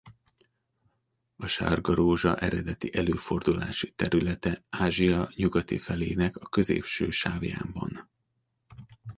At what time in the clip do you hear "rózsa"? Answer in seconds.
1.93-2.37